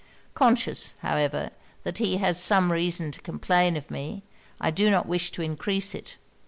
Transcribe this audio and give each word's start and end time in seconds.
Conscious, 0.33 0.95
however, 1.03 1.51
that 1.83 1.99
he 1.99 2.17
has 2.17 2.41
some 2.41 2.71
reason 2.71 3.11
to 3.11 3.21
complain 3.21 3.77
of 3.77 3.91
me, 3.91 4.23
I 4.59 4.71
do 4.71 4.89
not 4.89 5.05
wish 5.05 5.29
to 5.29 5.43
increase 5.43 5.93
it. 5.93 6.17